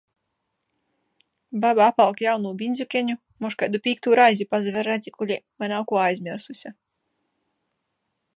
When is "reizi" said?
4.21-4.49